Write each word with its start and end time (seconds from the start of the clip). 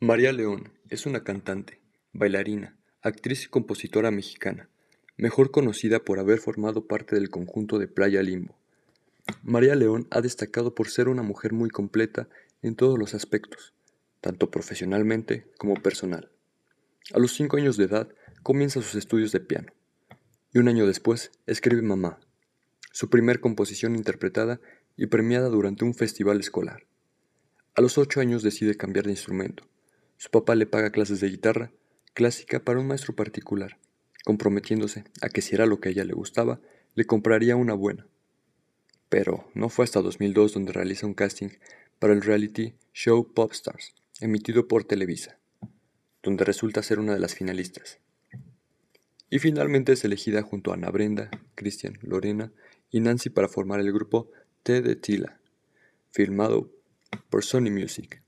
María 0.00 0.32
León 0.32 0.70
es 0.90 1.06
una 1.06 1.24
cantante, 1.24 1.80
bailarina, 2.12 2.76
actriz 3.02 3.46
y 3.46 3.48
compositora 3.48 4.12
mexicana, 4.12 4.68
mejor 5.16 5.50
conocida 5.50 6.04
por 6.04 6.20
haber 6.20 6.38
formado 6.38 6.86
parte 6.86 7.16
del 7.16 7.30
conjunto 7.30 7.80
de 7.80 7.88
Playa 7.88 8.22
Limbo. 8.22 8.56
María 9.42 9.74
León 9.74 10.06
ha 10.12 10.20
destacado 10.20 10.72
por 10.72 10.88
ser 10.88 11.08
una 11.08 11.24
mujer 11.24 11.52
muy 11.52 11.68
completa 11.68 12.28
en 12.62 12.76
todos 12.76 12.96
los 12.96 13.12
aspectos, 13.12 13.74
tanto 14.20 14.52
profesionalmente 14.52 15.50
como 15.58 15.74
personal. 15.74 16.30
A 17.12 17.18
los 17.18 17.32
cinco 17.32 17.56
años 17.56 17.76
de 17.76 17.86
edad 17.86 18.08
comienza 18.44 18.80
sus 18.80 18.94
estudios 18.94 19.32
de 19.32 19.40
piano, 19.40 19.72
y 20.54 20.58
un 20.60 20.68
año 20.68 20.86
después 20.86 21.32
escribe 21.48 21.82
Mamá, 21.82 22.20
su 22.92 23.10
primer 23.10 23.40
composición 23.40 23.96
interpretada 23.96 24.60
y 24.96 25.06
premiada 25.06 25.48
durante 25.48 25.84
un 25.84 25.94
festival 25.94 26.38
escolar. 26.38 26.86
A 27.74 27.80
los 27.80 27.98
ocho 27.98 28.20
años 28.20 28.44
decide 28.44 28.76
cambiar 28.76 29.06
de 29.06 29.10
instrumento. 29.10 29.64
Su 30.18 30.30
papá 30.30 30.56
le 30.56 30.66
paga 30.66 30.90
clases 30.90 31.20
de 31.20 31.30
guitarra 31.30 31.72
clásica 32.12 32.58
para 32.64 32.80
un 32.80 32.88
maestro 32.88 33.14
particular, 33.14 33.78
comprometiéndose 34.24 35.04
a 35.22 35.28
que 35.28 35.40
si 35.40 35.54
era 35.54 35.64
lo 35.64 35.78
que 35.78 35.88
a 35.88 35.92
ella 35.92 36.04
le 36.04 36.12
gustaba, 36.12 36.60
le 36.96 37.04
compraría 37.04 37.54
una 37.54 37.74
buena. 37.74 38.08
Pero 39.08 39.48
no 39.54 39.68
fue 39.68 39.84
hasta 39.84 40.02
2002 40.02 40.54
donde 40.54 40.72
realiza 40.72 41.06
un 41.06 41.14
casting 41.14 41.50
para 42.00 42.12
el 42.12 42.22
reality 42.22 42.74
show 42.92 43.32
Popstars, 43.32 43.94
emitido 44.20 44.66
por 44.66 44.82
Televisa, 44.82 45.38
donde 46.20 46.44
resulta 46.44 46.82
ser 46.82 46.98
una 46.98 47.14
de 47.14 47.20
las 47.20 47.36
finalistas. 47.36 48.00
Y 49.30 49.38
finalmente 49.38 49.92
es 49.92 50.04
elegida 50.04 50.42
junto 50.42 50.72
a 50.72 50.74
Ana 50.74 50.90
Brenda, 50.90 51.30
Cristian, 51.54 51.96
Lorena 52.02 52.50
y 52.90 52.98
Nancy 52.98 53.30
para 53.30 53.46
formar 53.46 53.78
el 53.78 53.92
grupo 53.92 54.32
T 54.64 54.82
de 54.82 54.96
Tila, 54.96 55.38
filmado 56.10 56.72
por 57.30 57.44
Sony 57.44 57.70
Music. 57.70 58.20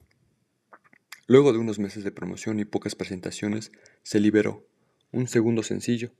Luego 1.30 1.52
de 1.52 1.60
unos 1.60 1.78
meses 1.78 2.02
de 2.02 2.10
promoción 2.10 2.58
y 2.58 2.64
pocas 2.64 2.96
presentaciones, 2.96 3.70
se 4.02 4.18
liberó 4.18 4.66
un 5.12 5.28
segundo 5.28 5.62
sencillo, 5.62 6.10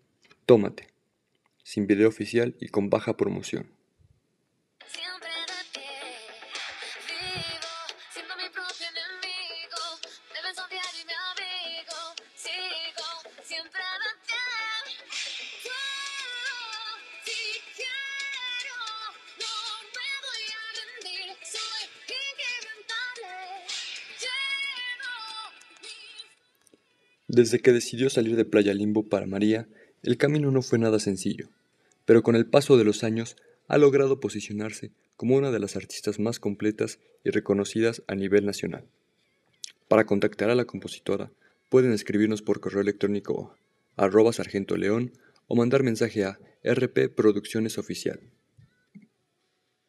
Tómate, 0.47 0.87
sin 1.65 1.89
video 1.89 2.09
oficial 2.09 2.55
y 2.61 2.69
con 2.69 2.91
baja 2.91 3.17
promoción. 3.17 3.73
Desde 27.33 27.61
que 27.61 27.73
decidió 27.73 28.11
salir 28.11 28.35
de 28.35 28.45
Playa 28.45 28.75
Limbo 28.75 29.05
para 29.05 29.25
María, 29.25 29.69
el 30.03 30.17
camino 30.17 30.51
no 30.51 30.63
fue 30.63 30.81
nada 30.81 30.99
sencillo, 30.99 31.49
pero 32.05 32.25
con 32.25 32.35
el 32.35 32.45
paso 32.45 32.77
de 32.77 32.83
los 32.83 33.05
años 33.05 33.37
ha 33.69 33.79
logrado 33.79 34.19
posicionarse 34.19 34.91
como 35.17 35.37
una 35.37 35.53
de 35.53 35.61
las 35.61 35.77
artistas 35.77 36.19
más 36.19 36.41
completas 36.41 36.99
y 37.23 37.31
reconocidas 37.31 38.03
a 38.09 38.17
nivel 38.17 38.47
nacional. 38.47 38.83
Para 39.87 40.07
contactar 40.07 40.51
a 40.51 40.57
la 40.57 40.65
compositora, 40.65 41.31
pueden 41.69 41.93
escribirnos 41.93 42.43
por 42.43 42.59
correo 42.59 42.81
electrónico 42.81 43.55
a 43.97 44.07
arroba 44.07 44.33
sargento 44.33 44.77
león 44.77 45.13
o 45.47 45.55
mandar 45.55 45.85
mensaje 45.85 46.25
a 46.25 46.41
RP 46.65 47.15
Producciones 47.15 47.79
Oficial. 47.79 48.19